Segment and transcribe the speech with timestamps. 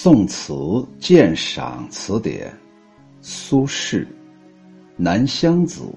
[0.00, 0.54] 宋词
[1.00, 2.56] 鉴赏词典，
[3.20, 4.06] 苏轼。
[4.96, 5.92] 南乡子，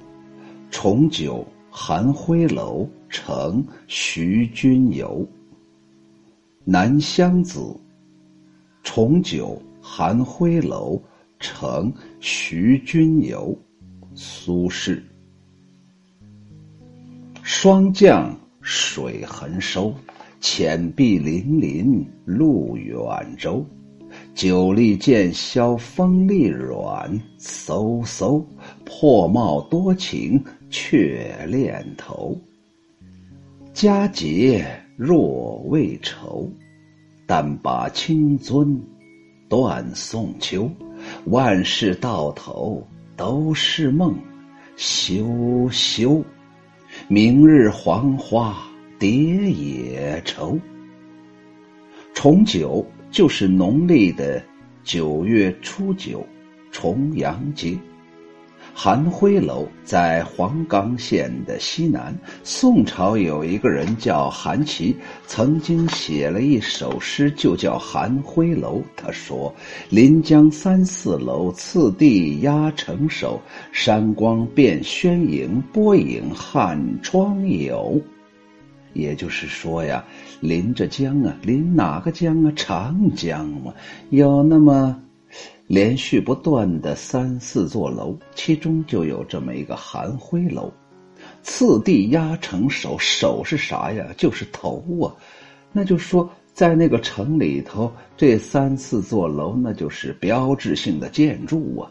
[0.72, 5.24] 重九寒灰楼乘徐君游。
[6.64, 7.80] 南乡子，
[8.82, 11.00] 重九寒灰楼
[11.40, 13.56] 乘徐君游。
[14.16, 15.00] 苏轼。
[17.44, 19.94] 霜降水痕收，
[20.40, 22.98] 浅碧粼粼路远
[23.38, 23.64] 舟。
[24.42, 28.44] 酒力渐消风力软，飕飕，
[28.84, 32.36] 破帽多情却恋头。
[33.72, 34.66] 佳节
[34.98, 36.50] 若未酬，
[37.28, 38.76] 但把清樽
[39.48, 40.68] 断送秋。
[41.26, 42.84] 万事到头
[43.16, 44.18] 都是梦，
[44.76, 46.20] 休休，
[47.08, 48.58] 明日黄花
[48.98, 49.08] 蝶
[49.52, 50.58] 也愁。
[52.16, 52.84] 重九。
[53.12, 54.42] 就是农历的
[54.86, 56.26] 九月初九，
[56.72, 57.78] 重阳节。
[58.74, 62.18] 韩辉楼在黄冈县的西南。
[62.42, 64.96] 宋朝有一个人叫韩琦，
[65.28, 68.78] 曾经写了一首诗，就叫《韩辉楼》。
[68.96, 69.54] 他说
[69.92, 73.42] ：“临江三四楼，次第压城首。
[73.74, 78.02] 山光变轩影，波影撼窗牖。”
[78.94, 80.04] 也就是说呀，
[80.40, 82.52] 临着江啊，临哪个江啊？
[82.56, 83.74] 长江嘛，
[84.10, 85.00] 有那么
[85.68, 90.72] 连续不断的三四座楼，其中就有这么一个寒灰楼。
[91.44, 94.06] 次第压城首，首是啥呀？
[94.18, 95.14] 就是头啊。
[95.72, 101.90] 那就说，在那个城里头，这三四座楼，那就是标志性的建筑啊。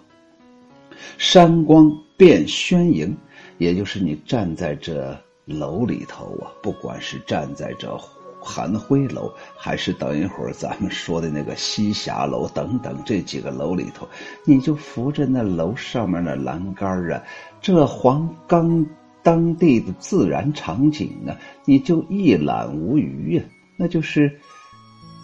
[1.16, 3.16] 山光变轩营，
[3.56, 5.16] 也就是你站在这。
[5.50, 7.94] 楼里头啊，不管是站在这
[8.38, 14.08] 寒灰楼，还是等一会儿咱们说的那个西霞楼等等这几个楼里头，
[14.44, 17.22] 你就扶着那楼上面的栏杆啊，
[17.60, 18.86] 这黄冈
[19.22, 21.36] 当地的自然场景啊，
[21.66, 23.42] 你就一览无余呀。
[23.76, 24.34] 那就是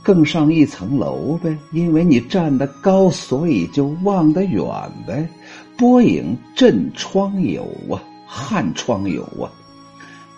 [0.02, 4.62] 更上一层楼呗，因为你站得高，所以就望得远
[5.06, 5.26] 呗。
[5.78, 9.50] 波影震窗牖啊，撼窗牖啊。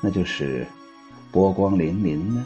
[0.00, 0.66] 那就是
[1.30, 2.44] 波光粼粼呢。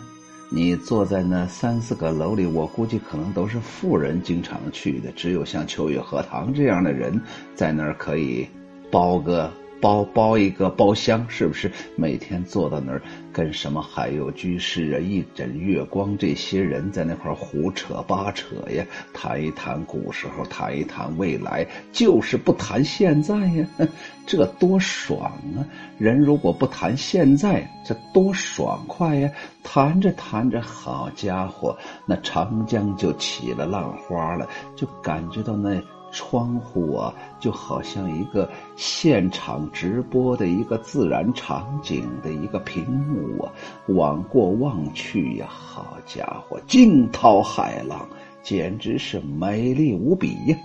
[0.51, 7.19] 你坐在那三四个楼里，我估计可能都是富人经常去的，只有像秋月荷塘这样的人
[7.55, 8.47] 在那儿可以
[8.91, 9.51] 包个。
[9.83, 23.67] 包包一个包厢，是不是每天坐到那儿，跟什么海有居士啊、一枕月光这些人在那块儿胡扯八扯呀，谈一谈古时候，谈一谈未来，就是不谈现在呀，
[24.25, 25.67] 这多爽啊！
[25.99, 29.29] 人如果不谈现在，这多爽快呀！
[29.65, 31.77] 谈着谈着，好家伙，
[32.07, 35.83] 那长江就起了浪花了，就感觉到那。
[36.13, 43.51] 窗户啊，就好像一个现场直播的一个自然场景的一个屏幕啊，
[43.89, 48.07] 往过望去呀，好家伙，惊涛骇浪，
[48.43, 50.57] 简直是美丽无比呀！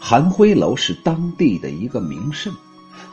[0.00, 2.54] 寒灰楼是当地的一个名胜。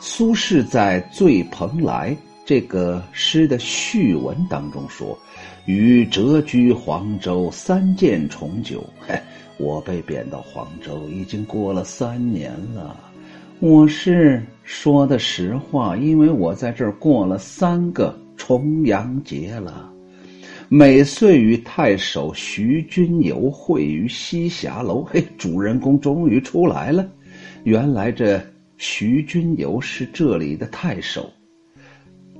[0.00, 2.10] 苏轼在《醉蓬莱》
[2.44, 5.18] 这个诗的序文当中说
[5.66, 9.20] ：“余谪居黄州三见重九。”嘿。
[9.58, 12.96] 我被贬到黄州，已经过了三年了。
[13.60, 19.90] 我是说的实话，因为我在这儿过了三个重阳节了。
[20.68, 25.02] 每岁与太守徐君游会于西霞楼。
[25.04, 27.08] 嘿，主人公终于出来了。
[27.62, 28.40] 原来这
[28.76, 31.30] 徐君游是这里的太守。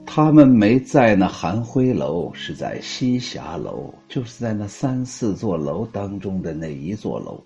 [0.06, 7.44] 他们没在那寒灰楼，是在西霞楼，就是在那三四座楼当中的那一座楼。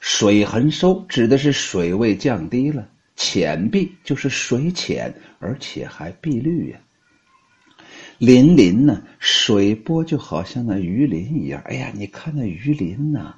[0.00, 6.78] 水痕收指的是水位降低了，浅碧就是水浅，而且还碧绿呀。
[8.18, 11.62] 粼粼呢，水波就好像那鱼鳞一样。
[11.64, 13.34] 哎呀，你看那鱼鳞呐，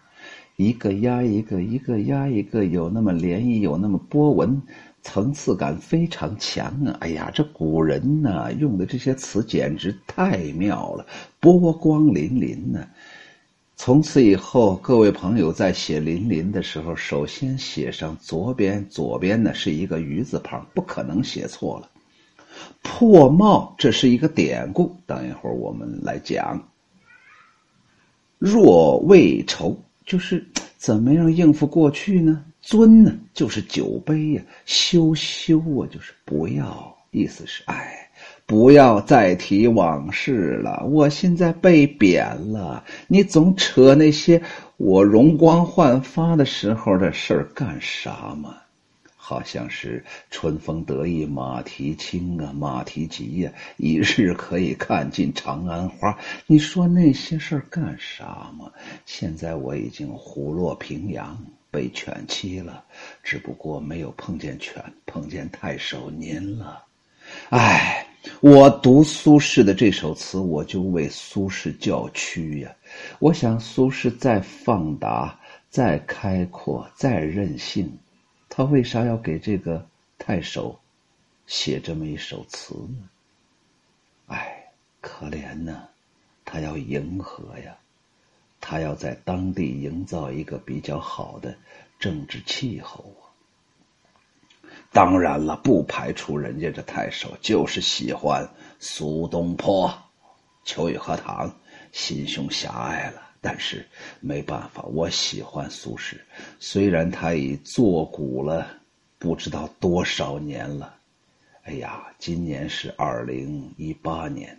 [0.57, 4.61] 一个压一个，一个压一个，有那么涟漪，有那么波纹。
[5.07, 6.97] 层次感非常强啊！
[6.99, 11.07] 哎呀，这古人呢用的这些词简直太妙了，
[11.39, 12.85] 波光粼粼呢。
[13.77, 21.89] 从此以后，各位朋友在写“粼粼”的时候，首先写上左边，左边呢是一个鱼字旁，不可能写错了。
[22.83, 26.61] 破帽，这是一个典故，等一会儿我们来讲。
[28.39, 30.45] 若未酬，就是
[30.77, 32.45] 怎么样应付过去呢？
[32.67, 38.11] 尊呢，就是酒杯呀；羞羞啊，就是不要，意思是哎，
[38.45, 40.85] 不要再提往事了。
[40.85, 44.43] 我现在被贬了，你总扯那些
[44.79, 48.57] 我容光焕发的时候的事儿干啥嘛？
[49.17, 56.19] 好像是春风得意马蹄轻啊，马蹄疾呀，一日可以看尽长安花。
[56.49, 58.73] 你说那些事儿干啥嘛？
[59.05, 61.39] 现在我已经虎落平阳，
[61.77, 62.83] 被犬欺了，
[63.23, 66.83] 只不过没有碰见犬，碰见太守您了。
[67.51, 68.09] 唉，
[68.41, 72.75] 我读苏轼的这首词，我就为苏轼叫屈呀。
[73.19, 75.39] 我想苏轼再放达，
[75.69, 77.93] 再开阔，再任性。
[78.49, 79.87] 他为啥要给这个
[80.17, 80.81] 太守
[81.47, 83.11] 写这么一首词呢？
[84.29, 84.65] 哎，
[85.03, 85.87] 可怜呢，
[86.43, 87.77] 他要迎合呀，
[88.61, 91.57] 他要在当地营造一个比较好的
[91.99, 93.25] 政治气候啊。
[94.93, 98.49] 当然了，不排除人家这太守就是喜欢
[98.79, 99.93] 苏东坡、
[100.65, 101.55] 秋雨荷塘，
[101.93, 103.23] 心胸狭隘了。
[103.43, 103.87] 但是
[104.21, 106.17] 没办法，我喜欢苏轼，
[106.59, 108.67] 虽然他已作古了
[109.19, 110.97] 不知道多少年了。
[111.63, 114.59] 哎呀，今年是二零一八年，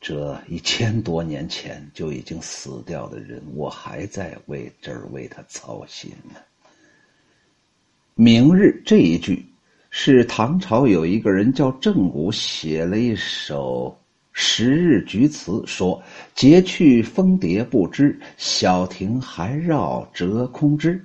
[0.00, 6.40] 这一千多年前就已经死掉的人，我还在为这儿为他操心呢。
[8.14, 9.44] 明日这一句
[9.90, 13.96] 是唐朝有一个人叫郑谷写了一首。
[14.40, 16.00] 十日菊词说
[16.32, 21.04] ：“节去蜂蝶不知，小亭还绕折空枝。”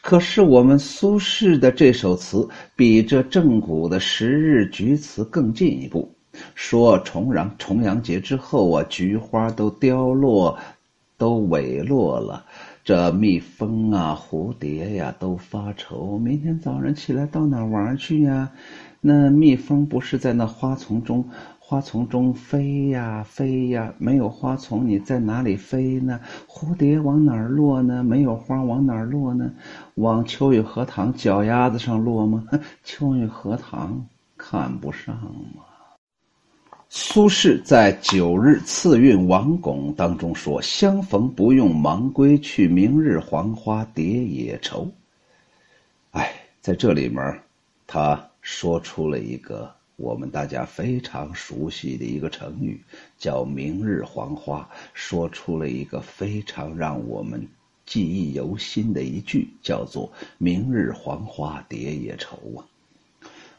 [0.00, 6.08] 可是我们苏轼的这首词比这郑谷的十日菊词更进一步，
[6.54, 10.58] 说重阳重阳节之后啊，菊花都凋落，
[11.18, 12.44] 都萎落了，
[12.84, 18.50] 这蜜蜂啊、蝴蝶呀都发愁，明天早上起来到哪玩去呀？
[19.00, 21.28] 那蜜蜂不是在那花丛中？
[21.58, 26.20] 花丛中飞呀飞呀，没有花丛，你在哪里飞呢？
[26.46, 28.04] 蝴蝶往哪儿落呢？
[28.04, 29.50] 没有花，往哪儿落呢？
[29.94, 32.46] 往秋雨荷塘脚丫子上落吗？
[32.84, 34.06] 秋雨荷塘
[34.36, 35.71] 看不上吗？
[36.94, 44.86] 苏轼在《九日次韵王巩》当中说：“相逢不用忙归去，明日黄花蝶也愁。”
[46.12, 46.30] 哎，
[46.60, 47.40] 在这里面，
[47.86, 49.74] 他说出了一个。
[49.96, 52.78] 我们大家非常熟悉的一个成语
[53.16, 57.48] 叫“明日黄花”，说出了一个非常让我们
[57.86, 62.68] 记忆犹新的一句，叫做“明日黄花蝶也愁”啊。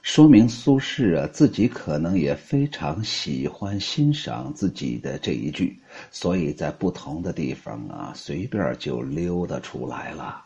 [0.03, 5.79] 说明苏轼啊自己可能也非常喜欢欣赏自己的这一句，
[6.11, 10.43] 所以在不同的地方啊随便就溜达出来了。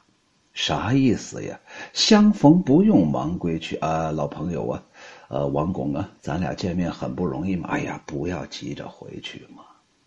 [0.54, 1.60] 啥意思呀？
[1.92, 4.84] 相逢不用忙归去啊，老朋友啊。
[5.28, 7.68] 呃，王巩啊，咱俩见面很不容易嘛。
[7.70, 9.64] 哎呀，不要急着回去嘛。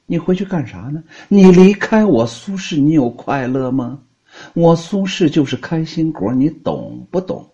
[0.06, 1.02] 你回去干啥呢？
[1.26, 3.98] 你离开我苏轼，你有快乐吗？
[4.54, 7.49] 我苏轼就是开心果，你懂不懂？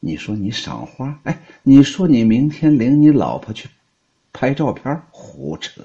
[0.00, 3.68] 你说你赏花，哎，你说你明天领你老婆去
[4.32, 5.82] 拍照片，胡扯。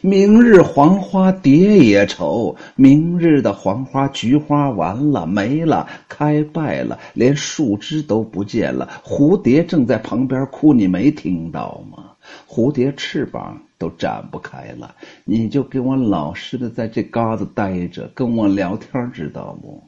[0.00, 8.88] 明日黄花蝶也愁，明日的黄花菊花完了没了，开败了，连树枝都不见了。
[9.04, 12.12] 蝴蝶正在旁边哭，你没听到吗？
[12.48, 14.94] 蝴蝶翅膀都展不开了，
[15.24, 19.82] 你就给我老实的在这嘎子待着，跟我聊天，知道不？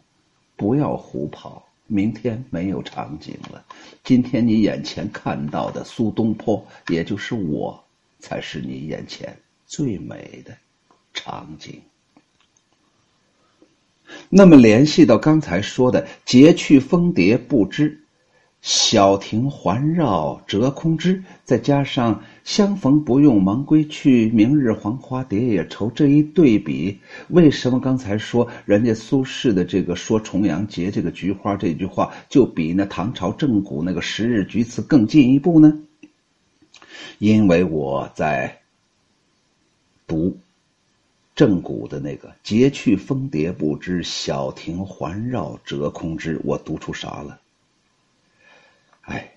[0.56, 1.62] 不要胡跑。
[1.94, 3.64] 明天没有场景了，
[4.02, 7.84] 今天你眼前看到的苏东坡，也就是我，
[8.18, 9.38] 才是你眼前。
[9.66, 10.56] 最美的
[11.14, 11.80] 场景。
[14.28, 18.03] 那么联系到刚才说的“节去蜂蝶不知，
[18.64, 35.78] 小亭环绕折空枝”，再加上“相逢不用忙归去，明日黄花蝶也愁”这一对比，为什么刚才说人家苏轼的这个说重阳节这个菊花这句话，就比那唐朝郑谷那个十日菊词更进一步呢？
[37.18, 38.58] 因为我在。
[40.06, 40.36] 读
[41.34, 47.40] 正骨的那个“节去蜂蝶不知，小亭环绕折空枝”，我读出啥了？
[49.04, 49.32] 哎，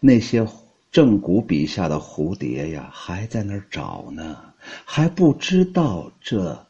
[0.00, 0.46] 那些
[0.90, 6.66] 正骨笔下的蝴蝶呀，还在那儿找呢，还不知道这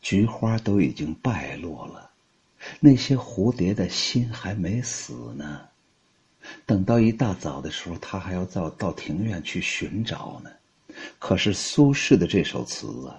[0.00, 2.10] 菊花都已经败落了，
[2.80, 5.60] 那些蝴蝶的心还没死呢。
[6.64, 10.50] 等到一大早的时候，他还要到到庭院去寻找呢。
[11.18, 13.18] 可是苏轼的这首词啊，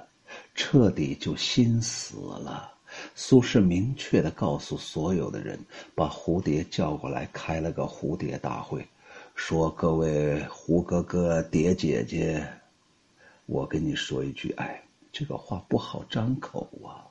[0.56, 2.72] 彻底就心死了。
[3.16, 5.60] 苏轼明确的告诉所有的人，
[5.96, 8.88] 把蝴蝶叫过来，开了个蝴蝶大会，
[9.36, 12.48] 说各位胡哥哥、蝶姐姐，
[13.46, 17.06] 我跟你说一句，哎，这个话不好张口啊。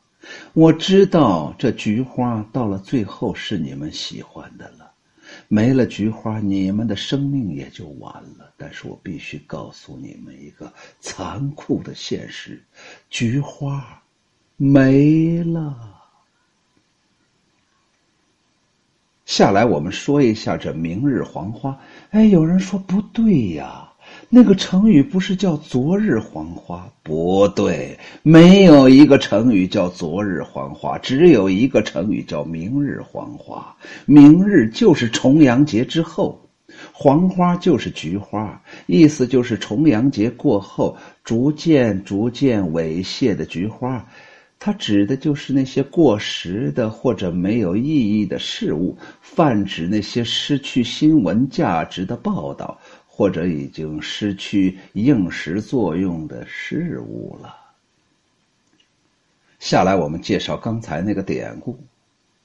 [0.54, 4.90] 我知道这菊花到了最后是你们喜欢的了，
[5.46, 8.52] 没了菊花，你们的生命也就完了。
[8.56, 12.60] 但是我必须告诉你们一个残酷的现实：
[13.08, 14.02] 菊花
[14.56, 15.76] 没了。
[19.26, 21.78] 下来，我们说一下这明日黄花。
[22.10, 23.86] 哎，有人说不对呀，
[24.30, 26.88] 那个成语不是叫昨日黄花？
[27.02, 33.76] 不对，没有一个成语叫昨日黄花，只有一个成语叫明日黄花。
[34.06, 36.40] 明日就是重阳节之后，
[36.92, 44.06] 黄花就是菊花，意思就是重阳节过后，逐渐逐渐猥亵的菊花。
[44.58, 57.54] 它指的就是那些过时的或者没有意义的事物，泛指那些失去新闻价值的报道，或者已经失去应时作用的事物了。
[59.58, 61.78] 下来，我们介绍刚才那个典故，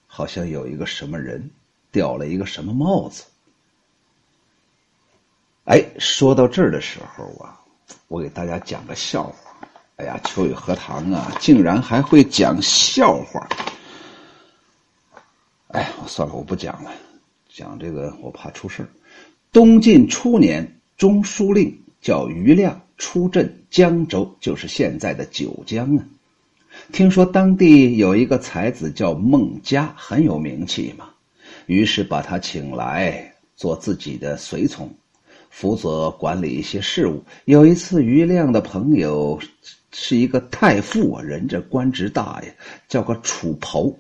[0.06, 1.50] 好像有一个什么人
[1.92, 3.24] 掉了一个什么帽子。
[5.66, 7.60] 哎，说到这儿的时候啊，
[8.08, 9.51] 我给大家讲个笑话。
[10.02, 13.48] 哎呀，秋雨荷塘啊，竟然还会讲笑话！
[15.68, 16.92] 哎，我算了，我不讲了。
[17.48, 18.84] 讲这个我怕出事
[19.52, 20.68] 东晋初年，
[20.98, 26.04] 中书令叫余亮出镇江州，就是现在的九江啊。
[26.92, 31.12] 听说当地有一个才子叫孟嘉，很有名气嘛，
[31.68, 34.92] 于是把他请来做自己的随从，
[35.52, 37.24] 负责管理一些事务。
[37.46, 39.40] 有一次，余亮的朋友。
[39.94, 42.54] 是一个太傅啊，人这官职大呀，
[42.88, 43.98] 叫个楚侯，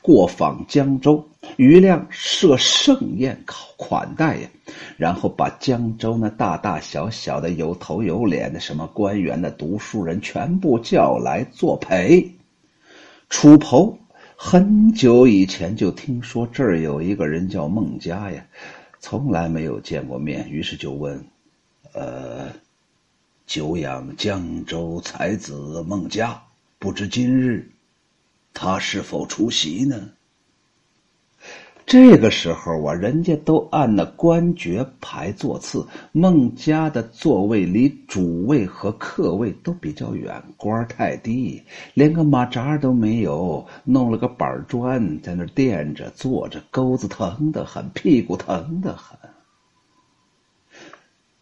[0.00, 3.38] 过访江州，余亮设盛宴
[3.76, 4.48] 款待呀，
[4.96, 12.32] 然后把江州那大大小小的有头有脸的什么官员的读书人全部叫来作陪。
[13.28, 13.98] 楚侯
[14.36, 18.46] 很久以前就听说这儿有一个人叫孟家呀，
[19.00, 21.22] 从来没有见过面，于是就问，
[21.92, 22.48] 呃。
[23.46, 26.42] 久仰江州才子孟嘉，
[26.80, 27.70] 不知今日
[28.52, 30.10] 他是否出席呢？
[31.86, 41.62] 这个时候啊，人家都按那官爵排座次，孟家的座位离主位和客位都比较远，官太低，
[41.94, 49.16] 连个马扎都没有，弄了个板砖在那垫着坐着，钩子疼得很，屁股疼得很。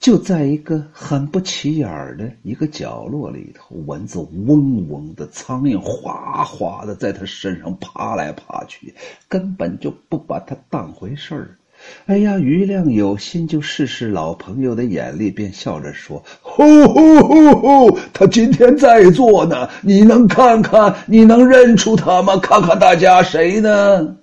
[0.05, 8.95] 就在一个很不起眼的一个角落里头，蚊子嗡嗡的，苍蝇哗哗的在他身上爬来爬去，
[9.29, 11.57] 根本就不把他当回事儿。
[12.05, 22.37] 哎呀，余亮有心就试试老朋友的眼力，便笑着说：“吼吼吼吼，他今天在座呢，你能看看，你能认出他吗？
[22.37, 24.19] 看看大家谁呢？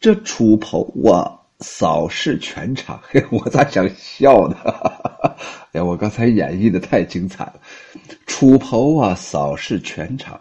[0.00, 4.56] 这楚侯啊！”扫视全场， 嘿我咋想笑呢？
[5.72, 7.54] 哎呀，我刚才演绎的太精彩了。
[8.26, 10.40] 楚侯啊，扫视全场，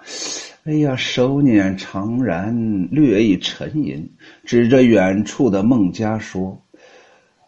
[0.66, 4.10] 哎呀，手捻长髯，略一沉吟，
[4.46, 6.60] 指着远处的孟家说：“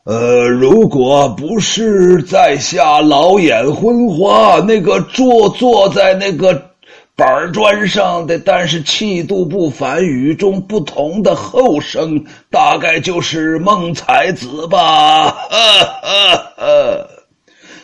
[0.05, 6.69] 呃，如果不是在下老眼昏花，那个坐坐在那个。”
[7.15, 15.35] 板砖上的，但是气度不凡、与众不同的后生，大概就是孟才子吧。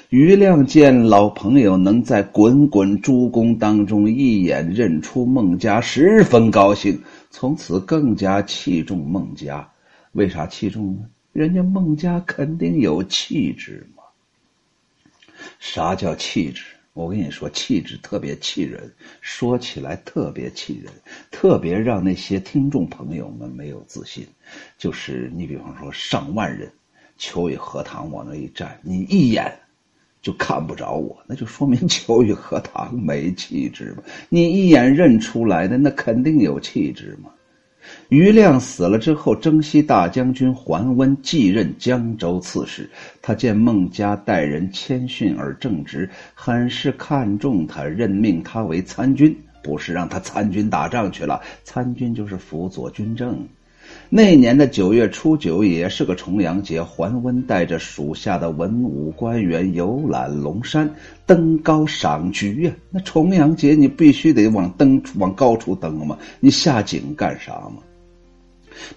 [0.10, 9.69] 余亮见老朋友能在滚滚诸公当中一眼认出孟家，十分高兴，从此更加器重孟家。
[10.13, 11.01] 为啥器重呢？
[11.34, 14.03] 人家孟家肯定有气质嘛。
[15.60, 16.63] 啥叫气质？
[16.98, 20.92] 我跟你说，气质特别气人，说起来特别气人，
[21.30, 24.25] 特别让那些听众朋友们没有自信。
[24.80, 26.72] 就是你比方说，上万人，
[27.16, 29.54] 秋雨荷塘往那一站，你一眼
[30.24, 34.01] 就看不着我，那就说明 秋雨荷塘没气质嘛。
[34.27, 37.30] 你一眼认出来的，那肯定有气质嘛。
[38.10, 42.89] 于亮死了之后，征西大将军桓温继任江州刺史。
[43.22, 49.36] 他见孟家待人谦逊而正直，很是看重他，任命他为参军。
[49.63, 53.46] 不是让他参军打仗去了，参军就是辅佐军政。
[54.09, 60.89] 那年的九月初九，也是个重阳节，桓温带着属下的文武官员游览龙山，
[61.25, 62.71] 登高赏菊呀。
[62.89, 67.83] 那重阳节你必须得往登往高处登嘛，你下井干啥嘛？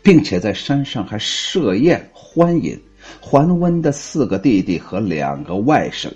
[0.02, 2.78] 并且在山上还设宴欢饮。
[3.20, 6.08] 桓温的四个弟弟和两个外甥，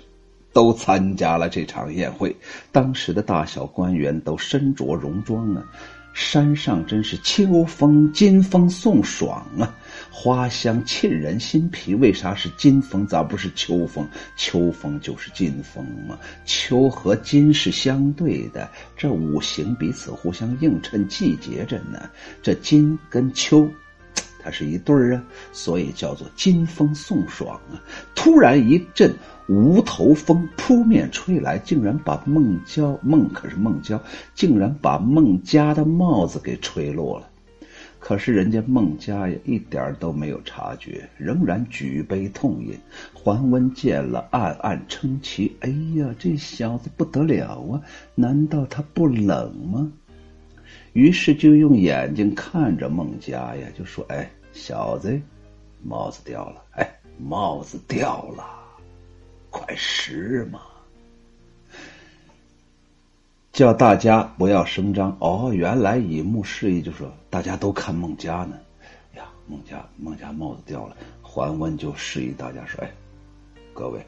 [0.53, 2.33] 都参加了这场宴会。
[2.71, 5.65] 当时的大小官员都身着戎装啊。
[6.15, 9.75] 山上真是秋风金风送爽啊，
[10.09, 11.93] 花香沁人心脾。
[11.93, 13.05] 为啥是金风？
[13.05, 14.07] 咋不是秋风？
[14.37, 16.17] 秋风就是金风嘛。
[16.45, 22.09] 秋和金是相对的，这五行彼此互相映衬，季节着呢。
[22.41, 23.69] 这金跟秋。
[24.41, 27.81] 它是一对儿啊，所以叫做金风送爽啊！
[28.13, 29.11] 突然一阵
[29.47, 34.01] 无头风扑面吹来，竟然把孟郊孟可是孟郊，
[34.33, 37.29] 竟然把孟家的帽子给吹落了。
[37.99, 42.77] 可是人家孟家呀，一点都没有察觉，仍然举杯痛饮。
[43.13, 47.81] 桓温见了，暗暗称奇：“哎呀，这小子不得了啊！
[48.13, 49.91] 难道他不冷吗？”
[50.93, 55.19] 于是就用眼睛看着孟家呀，就说：“哎，小子，
[55.83, 56.63] 帽子掉了！
[56.73, 56.87] 哎，
[57.17, 58.43] 帽子掉了，
[59.55, 60.59] 快拾嘛！”
[63.53, 65.15] 叫大家不要声张。
[65.21, 68.59] 哦，原来以目示意，就说大家都看孟家呢。
[69.15, 70.97] 呀，孟家，孟家帽子掉了。
[71.21, 72.91] 桓温就示意大家说：“哎，
[73.73, 74.05] 各位，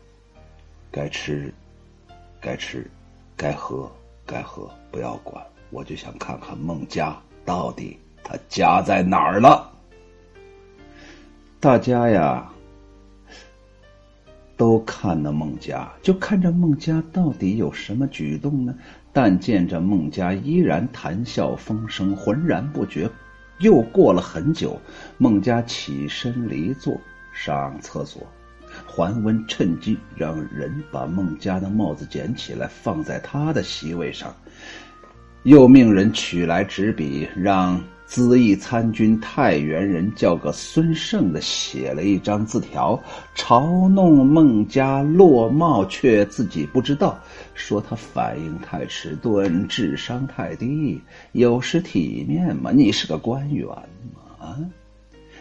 [0.92, 1.54] 该吃，
[2.42, 2.86] 该吃，
[3.38, 3.89] 该喝，
[4.25, 9.72] 该喝，不要管。”我就想看看孟家到底他家在哪儿了。
[11.62, 12.51] 大家呀，
[14.58, 18.76] 都看那孟家，就看着孟家到底有什么举动呢？
[19.14, 23.10] 但见着孟家依然谈笑风生，浑然不觉。
[23.60, 24.80] 又过了很久，
[25.18, 27.00] 孟家起身离座
[27.32, 28.22] 上厕所，
[28.86, 34.36] 桓温趁机让人把孟家的帽子捡起来，放在他的席位上。
[35.44, 43.00] 又命人取来纸笔，让资义参军太原人叫个孙胜的写了一张字条，
[43.36, 47.20] 嘲弄孟家落帽，却自己不知道，
[47.54, 51.00] 说他反应太迟钝，智商太低，
[51.34, 52.72] 有失体面嘛？
[52.72, 54.22] 你是个官员嘛？
[54.39, 54.58] 啊，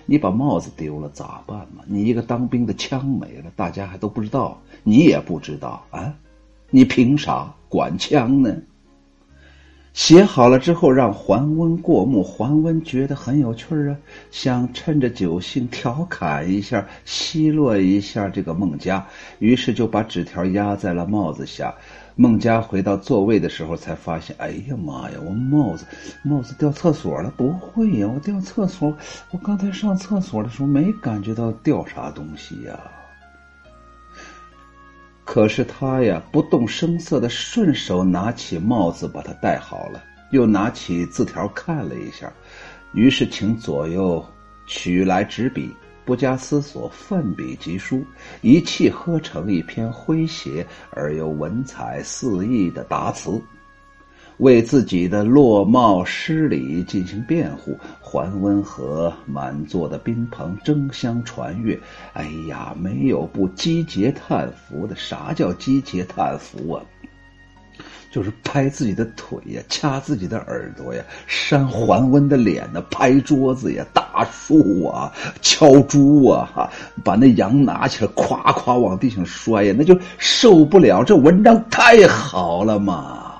[0.05, 1.85] 你把帽子丢了咋办嘛？
[1.87, 6.13] 你一个当兵的枪没了，大家还都不知道，你也不知道啊？
[6.69, 8.55] 你凭啥管枪呢？
[9.97, 12.23] 写好了之后，让桓温过目。
[12.23, 13.97] 桓温觉得很有趣儿啊，
[14.31, 19.07] 想趁着酒兴调侃一下、奚落一下这个孟家，
[19.39, 21.75] 于是就把纸条压在了帽子下。
[22.15, 25.87] 孟家回到座位的时候，才发现：哎呀妈呀，我帽子
[26.23, 27.33] 帽子掉厕所了！
[27.35, 28.95] 不会呀，我掉厕所，
[29.31, 32.79] 我刚才上厕所的时候没感觉到掉啥东西呀。
[35.27, 42.33] 可是他呀，不动声色的顺手拿起帽子，把它戴好了，又拿起字条看了一下，
[42.95, 44.25] 于是请左右
[44.67, 48.03] 取来纸笔，不加思索，奋笔疾书，
[48.41, 53.43] 一气呵成一篇诙谐而又文采四溢的答词。
[54.39, 61.79] 为自己的落帽失礼进行辩护，桓温和满座的宾朋争相传阅。
[62.13, 64.95] 哎呀，没有不击节叹服的。
[64.95, 66.83] 啥叫击节叹服啊？
[68.11, 76.71] 就是拍自己的腿呀，掐自己的耳朵呀，扇桓温的脸呢，拍桌子呀，打树啊，敲猪啊，哈，
[77.05, 81.03] 把那羊拿起来，咵咵往地上摔呀，那就受不了。
[81.05, 83.36] 这文章太好了嘛！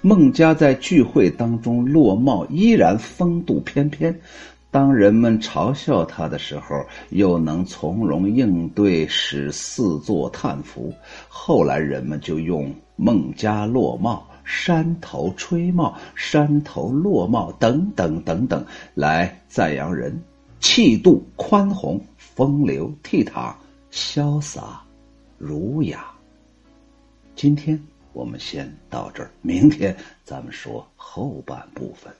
[0.00, 4.16] 孟家在聚会当中落帽，依然风度翩翩。
[4.70, 10.92] 当人们嘲笑他的时候，又能从容应对，使四座叹服。
[11.26, 20.16] 后来人们就用“孟家落帽”“山头吹帽”“山头落帽”等等等等来赞扬人
[20.60, 23.52] 气度宽宏、风流倜傥、
[23.90, 24.80] 潇洒
[25.38, 26.04] 儒雅。
[27.34, 27.80] 今天。
[28.18, 32.12] 我们先到这儿，明天咱们说后半部分。